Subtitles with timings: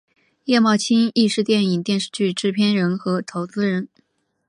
[0.45, 3.87] 叶茂菁亦是电影电视剧制片人和投资人。